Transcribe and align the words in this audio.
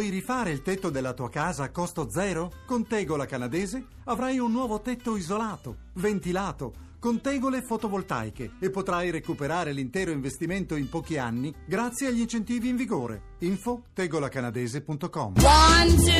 Vuoi 0.00 0.12
rifare 0.12 0.50
il 0.50 0.62
tetto 0.62 0.88
della 0.88 1.12
tua 1.12 1.28
casa 1.28 1.64
a 1.64 1.70
costo 1.70 2.08
zero? 2.08 2.50
Con 2.64 2.86
Tegola 2.86 3.26
Canadese 3.26 3.84
avrai 4.04 4.38
un 4.38 4.50
nuovo 4.50 4.80
tetto 4.80 5.14
isolato, 5.14 5.76
ventilato, 5.96 6.72
con 7.00 7.20
tegole 7.20 7.62
fotovoltaiche 7.62 8.52
e 8.60 8.70
potrai 8.70 9.10
recuperare 9.10 9.72
l'intero 9.72 10.12
investimento 10.12 10.76
in 10.76 10.88
pochi 10.88 11.16
anni 11.18 11.52
grazie 11.66 12.08
agli 12.08 12.20
incentivi 12.20 12.68
in 12.68 12.76
vigore. 12.76 13.22
Info 13.40 13.84
tegolacanadese.com 13.94 15.32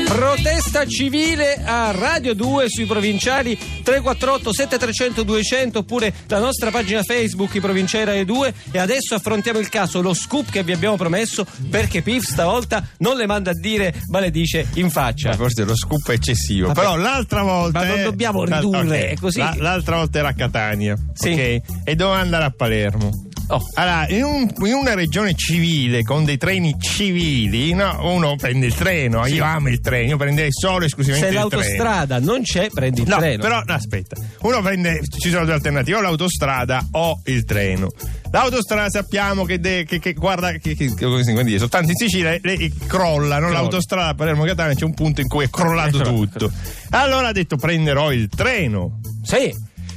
Protesta 0.06 0.86
civile 0.86 1.62
a 1.62 1.90
Radio 1.90 2.34
2 2.34 2.68
sui 2.68 2.86
provinciali 2.86 3.56
348 3.56 4.52
7300 4.52 5.22
200 5.22 5.78
oppure 5.80 6.14
la 6.28 6.38
nostra 6.38 6.70
pagina 6.70 7.02
Facebook 7.02 7.54
I 7.54 7.60
Provinciali 7.60 8.04
Radio 8.04 8.24
2 8.24 8.54
e 8.70 8.78
adesso 8.78 9.14
affrontiamo 9.14 9.58
il 9.58 9.68
caso, 9.68 10.00
lo 10.00 10.14
scoop 10.14 10.50
che 10.50 10.62
vi 10.62 10.72
abbiamo 10.72 10.96
promesso 10.96 11.46
perché 11.68 12.00
Pif 12.00 12.24
stavolta 12.24 12.88
non 12.98 13.16
le 13.16 13.26
manda 13.26 13.50
a 13.50 13.54
dire 13.54 13.94
ma 14.08 14.20
le 14.20 14.30
dice 14.30 14.68
in 14.74 14.88
faccia. 14.90 15.28
Ma 15.28 15.36
forse 15.36 15.64
lo 15.64 15.76
scoop 15.76 16.08
è 16.08 16.12
eccessivo. 16.12 16.68
Vabbè. 16.68 16.80
Però 16.80 16.96
l'altra 16.96 17.42
volta. 17.42 17.80
Ma 17.80 17.86
non 17.86 17.98
eh, 17.98 18.02
dobbiamo 18.02 18.44
ridurre, 18.44 18.80
ok. 18.80 19.10
è 19.10 19.16
così. 19.20 19.38
La- 19.38 19.54
l'altra 19.58 19.96
volta 19.96 20.18
era 20.18 20.28
a 20.28 20.34
Catania. 20.70 20.96
Sì. 21.14 21.30
ok? 21.30 21.60
E 21.84 21.94
doveva 21.96 22.18
andare 22.20 22.44
a 22.44 22.50
Palermo. 22.50 23.24
Oh. 23.48 23.60
Allora, 23.74 24.06
in, 24.10 24.22
un- 24.22 24.52
in 24.64 24.74
una 24.74 24.94
regione 24.94 25.34
civile 25.34 26.04
con 26.04 26.24
dei 26.24 26.36
treni 26.38 26.76
civili, 26.78 27.72
no, 27.74 27.98
uno 28.14 28.36
prende 28.36 28.66
il 28.66 28.74
treno. 28.76 29.26
Io 29.26 29.42
amo 29.42 29.68
il 29.70 29.80
treno, 29.80 30.10
io 30.10 30.16
prenderei 30.16 30.52
solo 30.52 30.84
esclusivamente 30.84 31.32
Se 31.36 31.36
il 31.42 31.48
treno. 31.48 31.62
l'autostrada 31.64 32.20
non 32.20 32.42
c'è, 32.42 32.68
prendi 32.72 33.00
il 33.02 33.08
No, 33.08 33.16
treno. 33.16 33.42
però 33.42 33.60
no, 33.66 33.74
aspetta. 33.74 34.14
Uno 34.42 34.62
prende, 34.62 35.00
ci 35.18 35.30
sono 35.30 35.44
due 35.44 35.54
alternative, 35.54 35.96
o 35.96 36.00
l'autostrada 36.00 36.86
o 36.92 37.20
il 37.24 37.44
treno. 37.44 37.88
L'autostrada 38.30 38.88
sappiamo 38.88 39.42
che, 39.44 39.58
de- 39.58 39.84
che- 39.84 39.98
che- 39.98 40.12
guarda, 40.12 40.52
che, 40.52 40.76
che- 40.76 40.94
come 40.94 41.24
si 41.24 41.32
può 41.32 41.42
dire, 41.42 41.58
soltanto 41.58 41.90
in 41.90 41.96
Sicilia 41.96 42.30
le, 42.30 42.38
le- 42.40 42.70
crolla, 42.86 43.40
no? 43.40 43.50
L'autostrada 43.50 44.14
Palermo-Catania 44.14 44.76
c'è 44.76 44.84
un 44.84 44.94
punto 44.94 45.20
in 45.20 45.26
cui 45.26 45.42
è 45.46 45.50
crollato 45.50 45.98
Crolla. 45.98 46.08
tutto. 46.16 46.52
Allora 46.90 47.26
ha 47.28 47.32
detto 47.32 47.56
prenderò 47.56 48.12
il 48.12 48.28
treno. 48.28 49.00
Sì, 49.24 49.52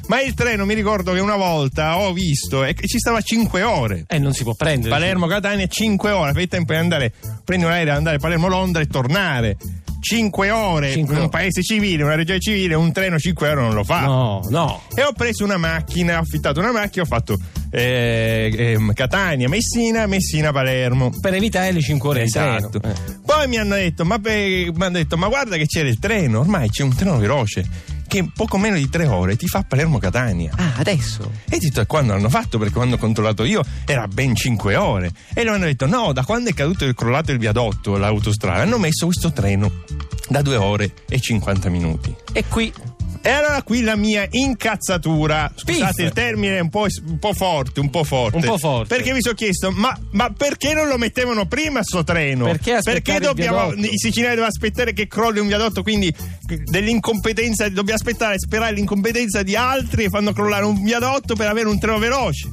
Ma 0.08 0.22
il 0.22 0.34
treno 0.34 0.66
mi 0.66 0.74
ricordo 0.74 1.14
che 1.14 1.20
una 1.20 1.38
volta 1.38 1.98
ho 1.98 2.12
visto 2.12 2.64
e 2.64 2.76
ci 2.76 3.00
stava 3.00 3.22
5 3.22 3.62
ore. 3.64 4.06
e 4.08 4.20
non 4.20 4.34
si 4.34 4.44
può 4.44 4.54
prendere. 4.54 4.90
Palermo-Catania 4.90 5.68
5 5.68 6.12
ore, 6.12 6.34
fai 6.34 6.48
tempo 6.48 6.74
di 6.74 6.80
andare, 6.80 7.14
prendi 7.44 7.66
un 7.66 7.72
aereo, 7.72 7.96
andare 7.96 8.18
a 8.18 8.20
Palermo-Londra 8.20 8.82
e 8.82 8.88
tornare. 8.88 9.58
5 10.04 10.52
ore 10.52 10.92
Cinque 10.92 11.16
in 11.16 11.22
un 11.22 11.30
paese 11.30 11.64
civile, 11.64 12.04
una 12.04 12.16
regione 12.16 12.42
civile, 12.42 12.76
un 12.76 12.92
treno 12.92 13.18
5 13.18 13.48
ore 13.48 13.62
non 13.62 13.74
lo 13.74 13.86
fa. 13.86 14.02
No, 14.02 14.46
no. 14.50 14.82
E 14.94 15.02
ho 15.02 15.14
preso 15.14 15.46
una 15.46 15.56
macchina, 15.56 16.18
ho 16.18 16.22
affittato 16.22 16.60
una 16.60 16.74
macchina, 16.74 17.04
ho 17.04 17.08
fatto 17.08 17.38
eh, 17.72 18.54
ehm, 18.54 18.92
Catania, 18.94 19.48
Messina, 19.48 20.06
Messina, 20.06 20.52
Palermo. 20.52 21.10
Per 21.22 21.34
evitare 21.34 21.72
le 21.72 21.80
5 21.80 22.10
ore 22.10 22.24
Esatto. 22.24 22.82
Eh. 22.84 22.94
Poi 23.26 23.48
mi 23.48 23.58
hanno 23.58 23.76
detto 23.76 24.04
ma, 24.04 24.20
mi 24.22 24.74
hanno 24.78 24.90
detto, 24.90 25.16
ma 25.16 25.30
guarda 25.30 25.56
che 25.56 25.66
c'era 25.68 25.88
il 25.88 26.00
treno, 26.00 26.42
ormai 26.42 26.70
c'è 26.70 26.84
un 26.84 26.94
treno 26.94 27.18
veloce 27.18 27.66
che 28.14 28.30
poco 28.32 28.60
meno 28.60 28.76
di 28.76 28.88
tre 28.90 29.08
ore 29.08 29.36
ti 29.36 29.48
fa 29.48 29.64
Palermo-Catania. 29.64 30.52
Ah, 30.56 30.74
adesso? 30.76 31.32
E 31.50 31.58
e 31.58 31.86
quando 31.88 32.14
l'hanno 32.14 32.30
fatto? 32.30 32.60
Perché 32.60 32.76
quando 32.76 32.94
ho 32.94 32.98
controllato 33.00 33.44
io 33.44 33.64
era 33.86 34.08
ben 34.08 34.36
5 34.36 34.76
ore. 34.76 35.12
E 35.34 35.44
loro 35.44 35.56
hanno 35.56 35.66
detto, 35.66 35.88
no, 35.88 36.14
da 36.14 36.24
quando 36.24 36.52
è 36.52 36.54
caduto 36.54 36.86
e 36.86 36.94
crollato 36.94 37.32
il 37.32 37.40
viadotto, 37.40 37.98
l'autostrada, 37.98 38.62
hanno 38.62 38.78
messo 38.78 39.08
questo 39.08 39.34
treno 39.34 39.72
da 40.28 40.44
2 40.44 40.56
ore 40.58 40.94
e 41.10 41.20
50 41.20 41.70
minuti. 41.70 42.16
E 42.34 42.46
qui 42.48 42.72
E 43.26 43.30
allora 43.30 43.64
qui 43.64 43.82
la 43.84 43.96
mia 43.96 44.28
incazzatura, 44.30 45.50
scusate 45.56 45.94
Piff. 45.96 46.06
il 46.08 46.12
termine 46.12 46.58
è 46.58 46.60
un 46.60 46.70
po', 46.70 46.88
un 47.08 47.20
po' 47.20 47.34
forte, 47.34 47.80
un 47.80 47.90
po' 47.90 48.04
forte. 48.04 48.36
Un 48.36 48.44
po' 48.44 48.58
forte. 48.58 48.94
Perché 48.94 49.14
mi 49.14 49.22
sono 49.22 49.34
chiesto, 49.34 49.72
ma, 49.72 49.98
ma 50.12 50.30
perché 50.30 50.74
non 50.74 50.90
lo 50.90 50.98
mettevano 50.98 51.46
prima 51.48 51.82
sto 51.84 52.04
treno? 52.04 52.44
Perché 52.46 53.14
il 53.14 53.20
dobbiamo, 53.22 53.72
i 53.72 53.98
siciliani 53.98 54.36
devono 54.36 54.48
aspettare 54.52 54.92
che 54.92 55.08
crolli 55.08 55.40
un 55.40 55.48
viadotto, 55.48 55.84
quindi 55.84 56.14
dell'incompetenza, 56.66 57.70
dobbiamo 57.70 57.98
aspettare 57.98 58.36
e 58.36 58.40
sperare 58.40 58.74
l'incompetenza 58.74 59.42
di 59.42 59.56
altri 59.56 60.04
e 60.04 60.10
fanno 60.10 60.34
crollare 60.34 60.66
un 60.66 60.84
viadotto 60.84 61.36
per 61.36 61.48
avere 61.48 61.70
un 61.70 61.80
treno 61.80 62.00
veloce. 62.00 62.52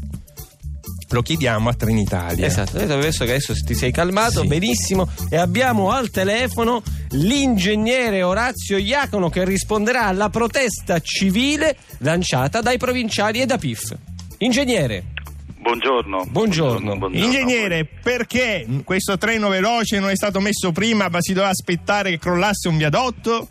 Lo 1.12 1.22
chiediamo 1.22 1.68
a 1.68 1.74
Trenitalia. 1.74 2.46
Esatto, 2.46 2.78
adesso 2.78 3.24
che 3.24 3.30
adesso 3.32 3.52
ti 3.54 3.74
sei 3.74 3.90
calmato, 3.90 4.42
Sì. 4.42 4.46
benissimo. 4.46 5.08
E 5.28 5.36
abbiamo 5.36 5.90
al 5.90 6.10
telefono 6.10 6.80
l'ingegnere 7.12 8.22
Orazio 8.22 8.76
Iacono 8.76 9.28
che 9.28 9.44
risponderà 9.44 10.04
alla 10.04 10.28
protesta 10.28 11.00
civile 11.00 11.76
lanciata 11.98 12.60
dai 12.60 12.78
provinciali 12.78 13.40
e 13.40 13.46
da 13.46 13.58
PIF. 13.58 13.96
Ingegnere, 14.38 15.04
Buongiorno. 15.60 16.24
Buongiorno. 16.26 16.96
buongiorno. 16.96 17.24
Ingegnere, 17.24 17.84
perché 17.84 18.66
questo 18.82 19.18
treno 19.18 19.50
veloce 19.50 20.00
non 20.00 20.08
è 20.08 20.16
stato 20.16 20.40
messo 20.40 20.72
prima, 20.72 21.08
ma 21.10 21.20
si 21.20 21.34
doveva 21.34 21.50
aspettare 21.50 22.10
che 22.10 22.18
crollasse 22.18 22.68
un 22.68 22.78
viadotto? 22.78 23.48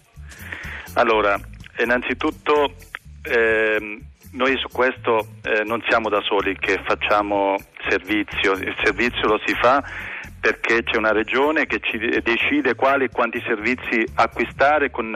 Allora, 0.94 1.40
innanzitutto 1.78 2.74
ehm, 3.22 4.02
noi 4.31 4.58
su 4.58 4.68
questo 4.72 5.36
eh, 5.44 5.64
non 5.66 5.84
siamo 5.88 6.09
da 6.09 6.19
soli 6.22 6.58
che 6.58 6.81
facciamo 6.84 7.56
servizio, 7.88 8.53
il 8.53 8.75
servizio 8.84 9.28
lo 9.28 9.40
si 9.46 9.53
fa 9.53 9.84
perché 10.39 10.83
c'è 10.83 10.97
una 10.97 11.11
regione 11.11 11.66
che 11.66 11.79
ci 11.81 11.97
decide 11.97 12.75
quali 12.75 13.05
e 13.05 13.09
quanti 13.09 13.41
servizi 13.45 14.03
acquistare 14.16 14.89
con, 14.89 15.13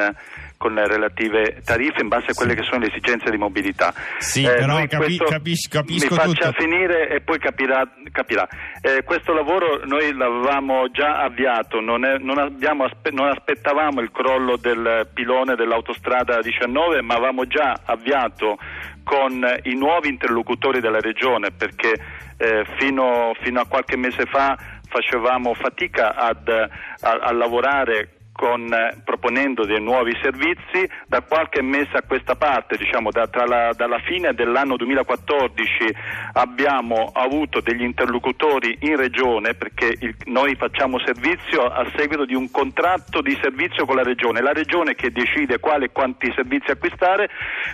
con 0.57 0.73
le 0.73 0.87
relative 0.87 1.61
tariffe 1.63 2.01
in 2.01 2.07
base 2.07 2.31
a 2.31 2.33
quelle 2.33 2.55
che 2.55 2.63
sono 2.63 2.79
le 2.79 2.87
esigenze 2.87 3.29
di 3.29 3.37
mobilità. 3.37 3.93
Sì, 4.19 4.43
però 4.43 4.65
noi 4.65 4.87
capi- 4.87 5.17
capis- 5.17 5.67
capisco 5.67 6.13
mi 6.13 6.19
faccia 6.19 6.47
tutto. 6.49 6.61
finire 6.61 7.09
e 7.09 7.21
poi 7.21 7.39
capirà. 7.39 7.87
capirà. 8.11 8.47
Eh, 8.81 9.03
questo 9.03 9.33
lavoro 9.33 9.81
noi 9.85 10.13
l'avevamo 10.13 10.89
già 10.91 11.21
avviato, 11.21 11.79
non, 11.79 12.05
è- 12.05 12.17
non 12.17 12.37
abbiamo 12.37 12.85
non 13.11 13.27
aspettavamo 13.29 14.01
il 14.01 14.11
crollo 14.11 14.57
del 14.57 15.07
pilone 15.13 15.55
dell'autostrada 15.55 16.41
19, 16.41 17.01
ma 17.01 17.15
avevamo 17.15 17.45
già 17.45 17.79
avviato 17.85 18.57
con 19.03 19.45
i 19.63 19.75
nuovi 19.75 20.07
interlocutori 20.07 20.79
della 20.79 20.99
regione 20.99 21.51
perché 21.51 21.91
eh, 22.37 22.65
fino, 22.77 23.33
fino 23.41 23.59
a 23.59 23.67
qualche 23.67 23.97
mese 23.97 24.25
fa 24.25 24.57
facevamo 24.93 25.55
fatica 25.55 26.13
ad- 26.15 26.47
a, 26.49 27.11
a 27.11 27.31
lavorare 27.33 28.09
con, 28.33 28.65
eh, 28.73 28.97
proponendo 29.05 29.63
dei 29.63 29.79
nuovi 29.79 30.11
servizi 30.19 30.89
da 31.05 31.21
qualche 31.21 31.61
mese 31.61 31.91
a 31.97 32.01
questa 32.01 32.33
parte, 32.35 32.77
diciamo 32.77 33.11
da- 33.11 33.27
tra 33.27 33.45
la- 33.45 33.73
dalla 33.75 33.99
fine 33.99 34.33
dell'anno 34.33 34.75
2014 34.75 35.85
abbiamo 36.33 37.11
avuto 37.13 37.61
degli 37.61 37.83
interlocutori 37.83 38.75
in 38.81 38.95
regione 38.97 39.53
perché 39.53 39.93
il- 39.99 40.15
noi 40.25 40.55
facciamo 40.55 40.97
servizio 41.05 41.61
a 41.65 41.85
seguito 41.95 42.25
di 42.25 42.33
un 42.33 42.49
contratto 42.49 43.21
di 43.21 43.37
servizio 43.39 43.85
con 43.85 43.97
la 43.97 44.03
regione, 44.03 44.41
la 44.41 44.51
regione 44.51 44.95
che 44.95 45.11
decide 45.11 45.59
quale 45.59 45.85
e 45.85 45.91
quanti 45.91 46.31
servizi 46.35 46.71
acquistare 46.71 47.29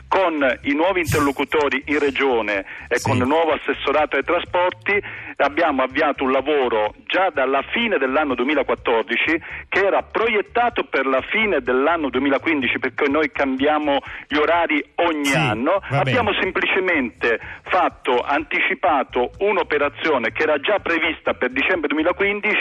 con 0.10 0.34
i 0.64 0.74
nuovi 0.74 1.00
interlocutori 1.00 1.84
in 1.88 2.00
regione 2.00 2.66
e 2.90 2.98
Sì. 2.98 3.08
con 3.08 3.16
il 3.18 3.26
nuovo 3.28 3.52
assessorato 3.54 4.18
ai 4.18 4.24
trasporti 4.24 5.02
abbiamo 5.44 5.84
avviato 5.84 6.24
un 6.24 6.32
lavoro 6.32 6.94
già 7.08 7.30
dalla 7.34 7.62
fine 7.72 7.98
dell'anno 7.98 8.36
2014 8.36 9.42
che 9.70 9.80
era 9.86 10.02
proiettato 10.04 10.84
per 10.84 11.06
la 11.06 11.22
fine 11.22 11.62
dell'anno 11.62 12.10
2015 12.10 12.80
perché 12.80 13.08
noi 13.10 13.32
cambiamo 13.32 14.00
gli 14.28 14.36
orari 14.36 14.84
ogni 14.96 15.26
Sì, 15.26 15.38
anno. 15.38 15.80
va 15.80 15.88
bene. 15.90 16.02
Abbiamo 16.02 16.32
semplicemente 16.42 17.40
fatto, 17.64 18.20
anticipato 18.20 19.32
un'operazione 19.40 20.32
che 20.32 20.44
era 20.44 20.60
già 20.60 20.80
prevista 20.80 21.34
per 21.34 21.52
dicembre 21.52 21.88
2015 21.88 22.58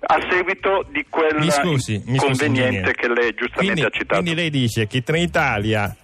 a 0.00 0.18
seguito 0.30 0.86
di 0.90 1.04
quel 1.10 1.36
Mi 1.38 1.50
scusi, 1.50 2.02
mi 2.06 2.18
scusi, 2.18 2.44
che 2.92 3.08
lei 3.08 3.34
giustamente 3.34 3.56
Quindi, 3.58 3.82
ha 3.82 3.90
citato. 3.90 4.20
quindi 4.22 4.34
lei 4.34 4.50
dice 4.50 4.86
che 4.86 5.02
Trenitalia 5.02 5.94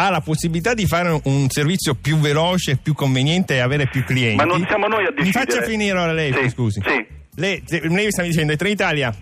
ha 0.00 0.10
la 0.10 0.20
possibilità 0.20 0.74
di 0.74 0.86
fare 0.86 1.20
un- 1.24 1.48
servizio 1.48 1.94
più 1.94 2.18
veloce, 2.18 2.76
più 2.76 2.94
conveniente 2.94 3.54
e 3.54 3.58
avere 3.58 3.88
più 3.88 4.04
clienti. 4.04 4.36
Ma 4.36 4.44
non 4.44 4.64
siamo 4.68 4.86
noi 4.86 5.04
a 5.04 5.10
Mi 5.10 5.24
decidere. 5.24 5.44
faccia 5.52 5.62
finire 5.66 5.98
ora 5.98 6.12
lei, 6.12 6.32
Sì, 6.32 6.48
scusi. 6.50 6.80
sì. 6.86 7.04
Lei, 7.34 7.62
lei 7.68 8.04
mi 8.04 8.10
sta 8.12 8.22
dicendo 8.22 8.52
che 8.52 8.58
Trenitalia 8.58 9.12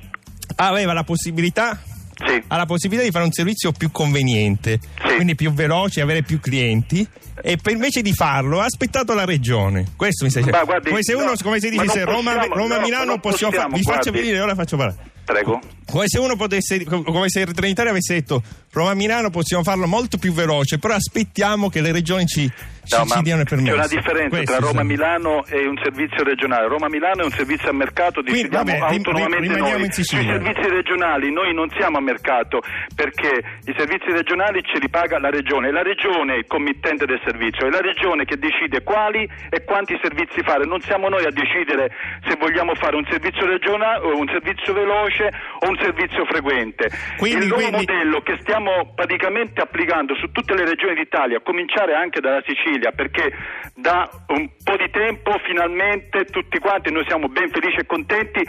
aveva 0.57 0.93
la 0.93 1.03
possibilità 1.03 1.81
Sì. 2.27 2.43
ha 2.47 2.57
la 2.57 2.67
possibilità 2.67 3.05
di 3.07 3.11
fare 3.11 3.25
un 3.25 3.33
servizio 3.33 3.73
più 3.73 3.91
conveniente, 3.91 4.79
Sì. 5.07 5.15
quindi 5.15 5.35
più 5.35 5.51
veloce, 5.53 6.01
avere 6.03 6.23
più 6.23 6.41
clienti. 6.41 7.07
E 7.43 7.57
per 7.57 7.73
invece 7.73 8.03
di 8.03 8.13
farlo 8.13 8.61
ha 8.61 8.65
aspettato 8.65 9.15
la 9.15 9.25
regione. 9.25 9.85
Questo 9.97 10.25
mi 10.25 10.31
sta 10.31 10.41
dicendo. 10.41 10.81
Come 10.89 11.03
se 11.03 11.15
uno, 11.15 11.25
no, 11.25 11.33
come 11.43 11.59
si 11.61 11.71
ma 11.75 11.83
dicesse 11.83 12.05
Roma, 12.05 12.33
possiamo, 12.35 12.55
Roma 12.55 12.77
no, 12.77 12.81
Milano 12.83 13.19
possiamo 13.19 13.53
fare. 13.53 13.69
Vi 13.73 13.83
guardi. 13.83 14.11
venire, 14.11 14.41
ora 14.41 14.55
faccio 14.55 14.77
parlare. 14.77 14.99
Prego. 15.27 15.61
Come 15.91 16.05
se 16.07 16.21
uno 16.21 16.37
potesse, 16.37 16.85
come 16.85 17.29
se 17.29 17.41
il 17.41 17.53
Trenitalia 17.53 17.91
avesse 17.91 18.15
detto 18.15 18.41
Roma 18.71 18.95
Milano 18.95 19.29
possiamo 19.31 19.65
farlo 19.65 19.89
molto 19.89 20.19
più 20.19 20.33
veloce, 20.33 20.79
però 20.79 20.95
aspettiamo 20.95 21.69
che 21.69 21.81
le 21.81 21.91
regioni 21.91 22.27
ci 22.27 22.51
No, 22.87 23.05
ci, 23.05 23.11
ci 23.17 23.23
diano 23.23 23.41
il 23.43 23.49
permesso. 23.49 23.71
C'è 23.73 23.79
una 23.79 23.87
differenza 23.89 24.37
Questo, 24.37 24.57
tra 24.57 24.67
Roma 24.67 24.81
sì. 24.81 24.87
Milano 24.87 25.45
e 25.47 25.67
un 25.67 25.79
servizio 25.83 26.23
regionale. 26.23 26.67
Roma 26.69 26.89
Milano 26.89 27.23
è 27.23 27.25
un 27.25 27.31
servizio 27.31 27.71
a 27.71 27.73
mercato, 27.73 28.23
Quindi, 28.23 28.49
decidiamo 28.49 28.65
vabbè, 28.65 28.91
rim- 28.93 29.07
autonomamente 29.07 29.55
rimaniamo 29.55 29.79
noi. 29.79 29.93
Sui 29.93 30.25
servizi 30.25 30.69
regionali 30.69 31.33
noi 31.33 31.55
non 31.55 31.69
siamo 31.77 31.99
a 31.99 32.01
mercato 32.01 32.61
perché 32.95 33.43
i 33.67 33.75
servizi 33.77 34.11
regionali 34.13 34.63
ce 34.63 34.79
li 34.79 34.89
paga 34.89 35.19
la 35.19 35.31
regione, 35.31 35.69
è 35.69 35.71
la 35.73 35.83
regione 35.83 36.37
il 36.37 36.47
committente 36.47 37.07
del 37.07 37.21
servizio, 37.25 37.67
è 37.67 37.71
la 37.71 37.81
regione 37.81 38.25
che 38.25 38.37
decide 38.39 38.83
quali 38.83 39.29
e 39.51 39.65
quanti 39.65 39.99
servizi 40.03 40.43
fare, 40.43 40.65
non 40.67 40.81
siamo 40.81 41.09
noi 41.09 41.25
a 41.25 41.31
decidere 41.31 41.91
se 42.27 42.37
vogliamo 42.39 42.75
fare 42.75 42.97
un 42.97 43.07
servizio 43.11 43.47
regionale 43.47 44.05
o 44.05 44.19
un 44.19 44.29
servizio 44.29 44.73
veloce 44.73 45.31
o 45.61 45.69
un 45.69 45.77
servizio 45.81 46.25
frequente. 46.27 46.91
Quindi- 47.17 47.45
il 47.47 47.49
nuovo 47.49 47.63
quindi- 47.69 47.87
modello 47.87 48.21
che 48.23 48.37
stiamo 48.41 48.93
praticamente 48.95 49.61
applicando 49.61 50.15
su 50.15 50.31
tutte 50.31 50.55
le 50.55 50.65
regioni 50.65 50.95
d'Italia, 50.95 51.39
a 51.39 51.41
cominciare 51.41 51.95
anche 51.95 52.21
dalla 52.21 52.43
Sicilia, 52.47 52.75
perché 52.95 53.33
da 53.75 54.09
un 54.29 54.49
po' 54.63 54.77
di 54.77 54.91
tempo 54.91 55.33
finalmente 55.45 56.25
tutti 56.27 56.59
quanti, 56.59 56.93
noi 56.93 57.05
siamo 57.07 57.29
ben 57.29 57.49
felici 57.51 57.79
e 57.79 57.87
contenti, 57.87 58.41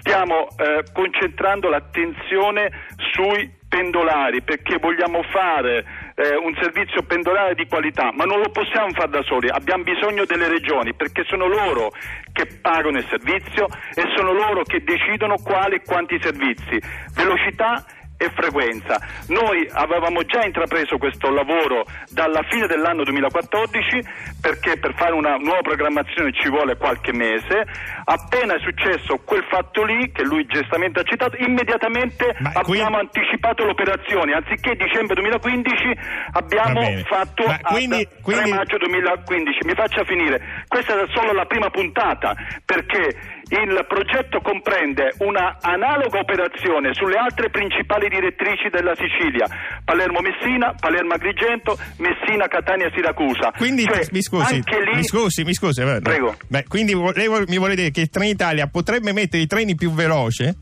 stiamo 0.00 0.48
eh, 0.56 0.84
concentrando 0.92 1.68
l'attenzione 1.68 2.70
sui 3.12 3.50
pendolari 3.68 4.42
perché 4.42 4.78
vogliamo 4.78 5.22
fare 5.24 5.84
eh, 6.14 6.36
un 6.36 6.54
servizio 6.60 7.02
pendolare 7.02 7.54
di 7.54 7.66
qualità, 7.66 8.10
ma 8.12 8.24
non 8.24 8.40
lo 8.40 8.50
possiamo 8.50 8.90
fare 8.90 9.10
da 9.10 9.22
soli, 9.22 9.48
abbiamo 9.48 9.82
bisogno 9.82 10.24
delle 10.24 10.48
regioni 10.48 10.94
perché 10.94 11.24
sono 11.24 11.46
loro 11.46 11.90
che 12.32 12.46
pagano 12.60 12.98
il 12.98 13.06
servizio 13.08 13.66
e 13.94 14.02
sono 14.14 14.32
loro 14.32 14.62
che 14.62 14.82
decidono 14.82 15.36
quali 15.42 15.76
e 15.76 15.82
quanti 15.84 16.18
servizi. 16.20 16.80
Velocità 17.14 17.84
e 18.16 18.30
frequenza. 18.34 18.98
Noi 19.28 19.68
avevamo 19.72 20.22
già 20.24 20.44
intrapreso 20.44 20.96
questo 20.98 21.30
lavoro 21.30 21.84
dalla 22.10 22.42
fine 22.48 22.66
dell'anno 22.66 23.02
2014 23.04 24.00
perché 24.40 24.78
per 24.78 24.94
fare 24.96 25.12
una 25.12 25.36
nuova 25.36 25.60
programmazione 25.62 26.32
ci 26.32 26.48
vuole 26.48 26.76
qualche 26.76 27.12
mese. 27.12 27.64
Appena 28.04 28.54
è 28.54 28.58
successo 28.60 29.18
quel 29.24 29.44
fatto 29.50 29.84
lì, 29.84 30.10
che 30.12 30.22
lui 30.24 30.46
giustamente 30.46 31.00
ha 31.00 31.02
citato, 31.02 31.36
immediatamente 31.38 32.34
Ma 32.40 32.50
abbiamo 32.54 32.64
quindi- 32.64 32.96
anticipato 32.96 33.64
l'operazione. 33.64 34.32
Anziché 34.32 34.74
dicembre 34.76 35.14
2015 35.14 35.90
abbiamo 36.32 36.80
fatto 37.04 37.44
Ma 37.46 37.58
quindi- 37.60 38.02
a 38.02 38.06
3 38.06 38.20
quindi- 38.22 38.50
maggio 38.52 38.76
2015. 38.78 39.58
Mi 39.66 39.74
faccia 39.74 40.04
finire. 40.04 40.64
Questa 40.68 40.94
è 41.00 41.06
solo 41.12 41.32
la 41.32 41.44
prima 41.46 41.68
puntata 41.70 42.34
perché 42.64 43.34
il 43.48 43.84
progetto 43.86 44.40
comprende 44.40 45.14
una 45.18 45.58
analoga 45.60 46.18
operazione 46.18 46.92
sulle 46.94 47.16
altre 47.16 47.48
principali 47.50 48.08
direttrici 48.08 48.68
della 48.70 48.94
Sicilia, 48.96 49.46
Palermo-Messina, 49.84 50.74
Palermo-Agrigento, 50.78 51.78
Messina-Catania-Siracusa. 51.98 53.52
Quindi 53.56 53.84
Cioè, 53.84 54.06
mi 54.10 54.22
scusi, 54.22 54.54
lì- 54.54 54.96
mi 54.96 55.04
scusi, 55.04 55.44
mi 55.44 55.54
scusi. 55.54 55.82
Prego. 56.02 56.36
Beh, 56.48 56.64
quindi 56.66 56.94
lei 57.14 57.28
mi 57.46 57.58
vuole 57.58 57.76
dire 57.76 57.90
che 57.90 58.06
Trenitalia 58.06 58.66
potrebbe 58.66 59.12
mettere 59.12 59.42
i 59.42 59.46
treni 59.46 59.74
più 59.74 59.92
veloci, 59.92 60.52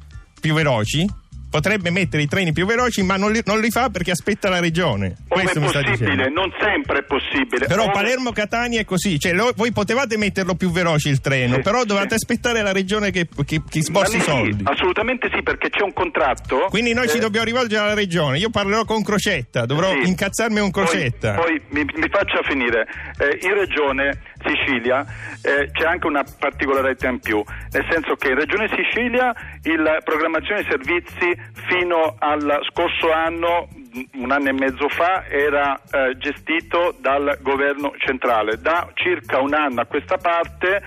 più 0.40 0.52
veloci? 0.52 1.06
Potrebbe 1.54 1.90
mettere 1.90 2.20
i 2.20 2.26
treni 2.26 2.52
più 2.52 2.66
veloci, 2.66 3.04
ma 3.04 3.16
non 3.16 3.30
li, 3.30 3.40
non 3.44 3.60
li 3.60 3.70
fa 3.70 3.88
perché 3.88 4.10
aspetta 4.10 4.48
la 4.48 4.58
regione. 4.58 5.14
Questo 5.28 5.58
è 5.58 5.62
mi 5.62 5.68
sta 5.68 5.82
possibile, 5.82 6.16
dicendo. 6.16 6.40
non 6.40 6.52
sempre 6.58 6.98
è 6.98 7.02
possibile. 7.04 7.66
Però 7.68 7.84
Ove- 7.84 7.92
Palermo-Catania 7.92 8.80
è 8.80 8.84
così, 8.84 9.20
cioè 9.20 9.32
lo- 9.34 9.52
voi 9.54 9.70
potevate 9.70 10.16
metterlo 10.18 10.56
più 10.56 10.72
veloce 10.72 11.10
il 11.10 11.20
treno, 11.20 11.54
Sì, 11.54 11.60
però 11.60 11.84
dovete 11.84 12.08
sì. 12.08 12.14
aspettare 12.14 12.60
la 12.62 12.72
regione 12.72 13.12
che, 13.12 13.28
che, 13.46 13.62
che 13.70 13.82
sborsi 13.84 14.16
i 14.16 14.18
sì, 14.18 14.24
soldi. 14.28 14.64
assolutamente 14.66 15.28
sì, 15.32 15.42
perché 15.44 15.70
c'è 15.70 15.82
un 15.84 15.92
contratto. 15.92 16.66
Quindi 16.70 16.92
noi 16.92 17.08
ci 17.08 17.18
eh, 17.18 17.20
dobbiamo 17.20 17.46
rivolgere 17.46 17.84
alla 17.84 17.94
regione. 17.94 18.38
Io 18.38 18.50
parlerò 18.50 18.84
con 18.84 19.04
Crocetta, 19.04 19.64
dovrò 19.64 19.92
Sì. 19.92 20.08
incazzarmi 20.08 20.58
con 20.58 20.72
Crocetta. 20.72 21.34
Poi, 21.34 21.60
poi 21.60 21.84
mi, 21.84 21.84
mi 21.84 22.08
faccia 22.10 22.40
finire. 22.48 22.84
Eh, 23.16 23.38
in 23.46 23.54
Regione 23.54 24.10
Sicilia 24.44 25.06
eh, 25.40 25.70
c'è 25.70 25.84
anche 25.86 26.06
una 26.08 26.24
particolarità 26.36 27.08
in 27.08 27.20
più, 27.20 27.42
nel 27.70 27.86
senso 27.88 28.16
che 28.16 28.30
in 28.30 28.38
Regione 28.40 28.68
Sicilia 28.74 29.32
la 29.76 29.98
programmazione 30.04 30.62
dei 30.62 30.70
servizi 30.70 31.43
fino 31.52 32.14
al 32.18 32.60
scorso 32.70 33.12
anno 33.12 33.68
un 34.14 34.32
anno 34.32 34.48
e 34.48 34.52
mezzo 34.52 34.88
fa 34.88 35.24
era 35.28 35.80
eh, 35.90 36.16
gestito 36.18 36.96
dal 36.98 37.38
governo 37.40 37.92
centrale. 37.98 38.56
Da 38.60 38.88
circa 38.94 39.40
un 39.40 39.54
anno 39.54 39.82
a 39.82 39.86
questa 39.86 40.16
parte 40.16 40.82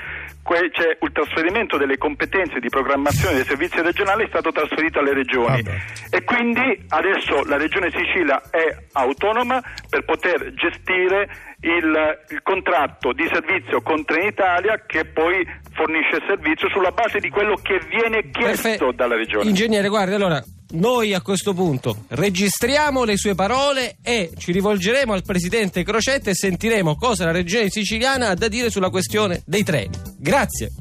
c'è 0.72 0.98
il 1.00 1.12
trasferimento 1.12 1.78
delle 1.78 1.98
competenze 1.98 2.60
di 2.60 2.70
programmazione 2.70 3.36
dei 3.36 3.46
servizi 3.46 3.82
regionali 3.82 4.24
è 4.24 4.28
stato 4.28 4.52
trasferito 4.52 5.00
alle 5.00 5.14
regioni 5.14 5.62
Vabbè. 5.62 5.78
e 6.10 6.24
quindi 6.24 6.86
adesso 6.88 7.44
la 7.44 7.58
regione 7.58 7.92
Sicilia 7.92 8.42
è 8.50 8.86
autonoma 8.94 9.62
per 9.90 10.06
poter 10.06 10.54
gestire 10.54 11.28
il, 11.62 12.20
il 12.30 12.42
contratto 12.44 13.12
di 13.12 13.28
servizio 13.32 13.82
con 13.82 14.06
Trenitalia 14.06 14.84
che 14.86 15.06
poi 15.06 15.46
fornisce 15.74 16.18
il 16.18 16.24
servizio 16.28 16.70
sulla 16.70 16.92
base 16.92 17.20
di 17.20 17.30
quello 17.30 17.56
che 17.62 17.80
viene 17.90 18.30
chiesto 18.32 18.70
Perfetto. 18.70 18.92
dalla 18.92 19.16
regione. 19.16 19.50
Ingegnere, 19.50 19.90
guardi, 19.90 20.14
allora 20.14 20.42
noi 20.72 21.14
a 21.14 21.22
questo 21.22 21.54
punto 21.54 22.06
registriamo 22.10 23.04
le 23.04 23.18
sue 23.18 23.36
parole 23.36 23.98
e 24.02 24.32
ci 24.38 24.52
rivolgeremo 24.52 25.14
al 25.14 25.24
presidente 25.24 25.84
Crocetta 25.84 26.30
e 26.30 26.36
sentiremo 26.36 26.96
cosa 26.96 27.26
la 27.26 27.32
regione 27.32 27.70
siciliana 27.70 28.30
ha 28.30 28.36
da 28.36 28.48
dire 28.48 28.70
sulla 28.70 28.90
questione 28.90 29.42
dei 29.46 29.64
treni. 29.64 29.96
Grazie. 30.18 30.72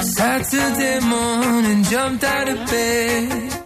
Saturday 0.00 1.00
morning, 1.00 1.84
jumped 1.86 2.24
out 2.24 2.48
of 2.48 2.70
bed. 2.70 3.59